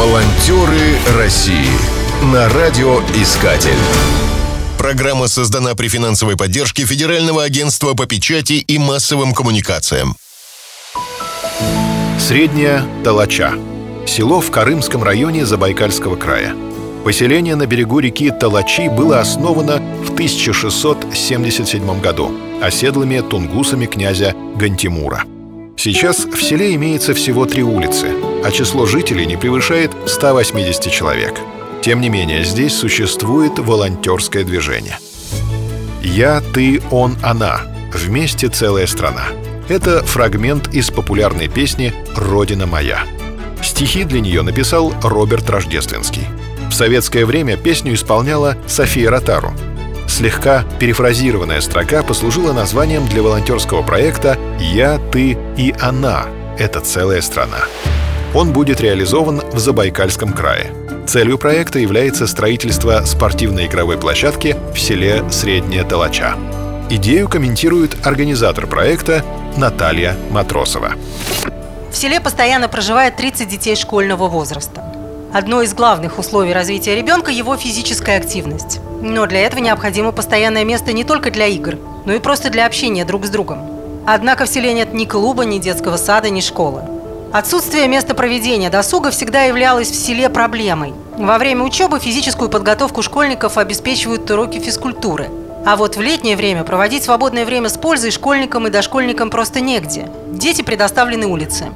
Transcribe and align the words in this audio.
Волонтеры 0.00 0.96
России 1.18 1.68
на 2.32 2.48
радиоискатель. 2.48 3.76
Программа 4.78 5.28
создана 5.28 5.74
при 5.74 5.88
финансовой 5.88 6.38
поддержке 6.38 6.86
Федерального 6.86 7.42
агентства 7.44 7.92
по 7.92 8.06
печати 8.06 8.54
и 8.54 8.78
массовым 8.78 9.34
коммуникациям. 9.34 10.16
Средняя 12.18 12.82
Талача. 13.04 13.52
Село 14.06 14.40
в 14.40 14.50
Карымском 14.50 15.02
районе 15.02 15.44
Забайкальского 15.44 16.16
края. 16.16 16.56
Поселение 17.04 17.54
на 17.54 17.66
берегу 17.66 17.98
реки 17.98 18.30
Талачи 18.30 18.88
было 18.88 19.20
основано 19.20 19.82
в 20.02 20.14
1677 20.14 22.00
году 22.00 22.32
оседлыми 22.62 23.20
тунгусами 23.20 23.84
князя 23.84 24.34
Гантимура. 24.56 25.24
Сейчас 25.76 26.24
в 26.24 26.42
селе 26.42 26.74
имеется 26.74 27.12
всего 27.12 27.44
три 27.44 27.62
улицы, 27.62 28.14
а 28.44 28.50
число 28.50 28.86
жителей 28.86 29.26
не 29.26 29.36
превышает 29.36 29.92
180 30.06 30.90
человек. 30.90 31.34
Тем 31.82 32.00
не 32.00 32.08
менее, 32.08 32.44
здесь 32.44 32.74
существует 32.74 33.58
волонтерское 33.58 34.44
движение. 34.44 34.98
«Я, 36.02 36.42
ты, 36.54 36.82
он, 36.90 37.16
она. 37.22 37.62
Вместе 37.92 38.48
целая 38.48 38.86
страна». 38.86 39.24
Это 39.68 40.02
фрагмент 40.04 40.74
из 40.74 40.90
популярной 40.90 41.48
песни 41.48 41.94
«Родина 42.16 42.66
моя». 42.66 43.04
Стихи 43.62 44.04
для 44.04 44.20
нее 44.20 44.42
написал 44.42 44.92
Роберт 45.02 45.48
Рождественский. 45.48 46.24
В 46.68 46.72
советское 46.72 47.24
время 47.24 47.56
песню 47.56 47.94
исполняла 47.94 48.56
София 48.66 49.10
Ротару. 49.10 49.52
Слегка 50.08 50.64
перефразированная 50.80 51.60
строка 51.60 52.02
послужила 52.02 52.52
названием 52.52 53.06
для 53.06 53.22
волонтерского 53.22 53.82
проекта 53.82 54.38
«Я, 54.58 54.98
ты 55.12 55.38
и 55.56 55.74
она. 55.80 56.26
Это 56.58 56.80
целая 56.80 57.20
страна». 57.20 57.58
Он 58.32 58.52
будет 58.52 58.80
реализован 58.80 59.40
в 59.52 59.58
Забайкальском 59.58 60.32
крае. 60.32 60.72
Целью 61.06 61.36
проекта 61.36 61.80
является 61.80 62.28
строительство 62.28 63.02
спортивной 63.04 63.66
игровой 63.66 63.98
площадки 63.98 64.56
в 64.72 64.78
селе 64.78 65.24
Средняя 65.32 65.82
Толоча. 65.82 66.36
Идею 66.88 67.28
комментирует 67.28 68.06
организатор 68.06 68.68
проекта 68.68 69.24
Наталья 69.56 70.16
Матросова. 70.30 70.92
В 71.90 71.96
селе 71.96 72.20
постоянно 72.20 72.68
проживает 72.68 73.16
30 73.16 73.48
детей 73.48 73.74
школьного 73.74 74.28
возраста. 74.28 74.84
Одно 75.32 75.62
из 75.62 75.74
главных 75.74 76.20
условий 76.20 76.52
развития 76.52 76.94
ребенка– 76.94 77.30
его 77.32 77.56
физическая 77.56 78.18
активность. 78.18 78.78
Но 79.02 79.26
для 79.26 79.40
этого 79.40 79.60
необходимо 79.60 80.12
постоянное 80.12 80.64
место 80.64 80.92
не 80.92 81.02
только 81.02 81.32
для 81.32 81.46
игр, 81.46 81.78
но 82.06 82.12
и 82.12 82.20
просто 82.20 82.50
для 82.50 82.66
общения 82.66 83.04
друг 83.04 83.26
с 83.26 83.30
другом. 83.30 84.04
Однако 84.06 84.44
в 84.44 84.48
селе 84.48 84.72
нет 84.72 84.94
ни 84.94 85.04
клуба, 85.04 85.44
ни 85.44 85.58
детского 85.58 85.96
сада, 85.96 86.30
ни 86.30 86.40
школы. 86.40 86.82
Отсутствие 87.32 87.86
места 87.86 88.14
проведения 88.14 88.70
досуга 88.70 89.12
всегда 89.12 89.44
являлось 89.44 89.88
в 89.88 89.94
селе 89.94 90.28
проблемой. 90.28 90.94
Во 91.16 91.38
время 91.38 91.62
учебы 91.62 92.00
физическую 92.00 92.50
подготовку 92.50 93.02
школьников 93.02 93.56
обеспечивают 93.56 94.28
уроки 94.28 94.58
физкультуры. 94.58 95.30
А 95.64 95.76
вот 95.76 95.96
в 95.96 96.00
летнее 96.00 96.36
время 96.36 96.64
проводить 96.64 97.04
свободное 97.04 97.44
время 97.44 97.68
с 97.68 97.78
пользой 97.78 98.10
школьникам 98.10 98.66
и 98.66 98.70
дошкольникам 98.70 99.30
просто 99.30 99.60
негде. 99.60 100.10
Дети 100.32 100.62
предоставлены 100.62 101.28
улице. 101.28 101.66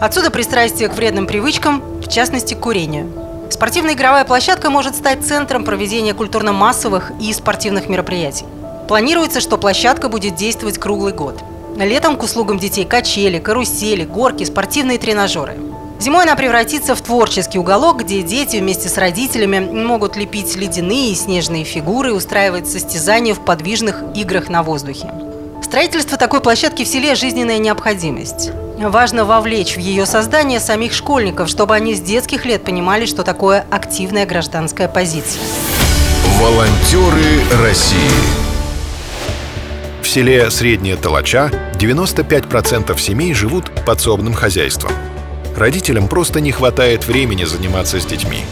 Отсюда 0.00 0.32
пристрастие 0.32 0.88
к 0.88 0.94
вредным 0.94 1.28
привычкам, 1.28 1.80
в 2.00 2.08
частности, 2.08 2.54
к 2.54 2.60
курению. 2.60 3.12
Спортивная 3.50 3.94
игровая 3.94 4.24
площадка 4.24 4.68
может 4.68 4.96
стать 4.96 5.24
центром 5.24 5.64
проведения 5.64 6.12
культурно-массовых 6.12 7.12
и 7.20 7.32
спортивных 7.32 7.88
мероприятий. 7.88 8.46
Планируется, 8.88 9.40
что 9.40 9.58
площадка 9.58 10.08
будет 10.08 10.34
действовать 10.34 10.78
круглый 10.78 11.12
год. 11.12 11.40
Летом 11.76 12.16
к 12.16 12.22
услугам 12.22 12.58
детей 12.58 12.84
качели, 12.84 13.38
карусели, 13.38 14.04
горки, 14.04 14.44
спортивные 14.44 14.98
тренажеры. 14.98 15.56
Зимой 15.98 16.24
она 16.24 16.36
превратится 16.36 16.94
в 16.94 17.00
творческий 17.00 17.58
уголок, 17.58 18.00
где 18.00 18.22
дети 18.22 18.58
вместе 18.58 18.88
с 18.88 18.98
родителями 18.98 19.58
могут 19.58 20.16
лепить 20.16 20.54
ледяные 20.56 21.12
и 21.12 21.14
снежные 21.14 21.64
фигуры, 21.64 22.12
устраивать 22.12 22.68
состязания 22.68 23.34
в 23.34 23.40
подвижных 23.40 24.02
играх 24.14 24.48
на 24.48 24.62
воздухе. 24.62 25.10
Строительство 25.62 26.18
такой 26.18 26.40
площадки 26.40 26.84
в 26.84 26.88
селе– 26.88 27.14
жизненная 27.16 27.58
необходимость. 27.58 28.50
Важно 28.78 29.24
вовлечь 29.24 29.76
в 29.76 29.80
ее 29.80 30.04
создание 30.04 30.60
самих 30.60 30.92
школьников, 30.92 31.48
чтобы 31.48 31.74
они 31.74 31.94
с 31.94 32.00
детских 32.00 32.44
лет 32.44 32.64
понимали, 32.64 33.06
что 33.06 33.22
такое 33.22 33.64
активная 33.70 34.26
гражданская 34.26 34.88
позиция. 34.88 35.42
Волонтеры 36.38 37.40
России. 37.62 38.43
В 40.04 40.06
селе 40.06 40.50
Средняя 40.50 40.98
Толоча 40.98 41.50
95% 41.78 43.00
семей 43.00 43.32
живут 43.32 43.70
подсобным 43.86 44.34
хозяйством. 44.34 44.92
Родителям 45.56 46.08
просто 46.08 46.40
не 46.40 46.52
хватает 46.52 47.06
времени 47.06 47.44
заниматься 47.44 47.98
с 47.98 48.04
детьми. 48.04 48.44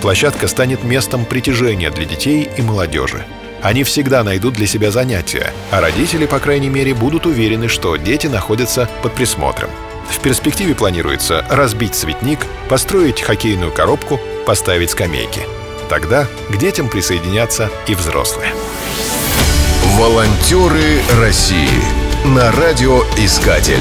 Площадка 0.00 0.48
станет 0.48 0.82
местом 0.82 1.26
притяжения 1.26 1.90
для 1.90 2.06
детей 2.06 2.48
и 2.56 2.62
молодежи. 2.62 3.22
Они 3.62 3.84
всегда 3.84 4.24
найдут 4.24 4.54
для 4.54 4.66
себя 4.66 4.90
занятия, 4.90 5.52
а 5.70 5.82
родители, 5.82 6.24
по 6.24 6.38
крайней 6.38 6.70
мере, 6.70 6.94
будут 6.94 7.26
уверены, 7.26 7.68
что 7.68 7.96
дети 7.96 8.26
находятся 8.26 8.88
под 9.02 9.12
присмотром. 9.12 9.68
В 10.10 10.18
перспективе 10.20 10.74
планируется 10.74 11.44
разбить 11.50 11.94
цветник, 11.94 12.38
построить 12.70 13.20
хоккейную 13.20 13.72
коробку, 13.72 14.18
поставить 14.46 14.90
скамейки. 14.90 15.42
Тогда 15.90 16.26
к 16.48 16.56
детям 16.56 16.88
присоединятся 16.88 17.70
и 17.86 17.94
взрослые. 17.94 18.52
Волонтеры 19.96 21.00
России 21.20 21.68
на 22.24 22.50
радиоискатель. 22.50 23.78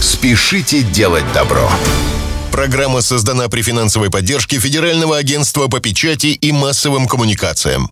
Спешите 0.00 0.82
делать 0.82 1.24
добро. 1.32 1.70
Программа 2.50 3.02
создана 3.02 3.48
при 3.48 3.62
финансовой 3.62 4.10
поддержке 4.10 4.58
Федерального 4.58 5.16
агентства 5.16 5.68
по 5.68 5.78
печати 5.78 6.26
и 6.26 6.50
массовым 6.50 7.06
коммуникациям. 7.06 7.88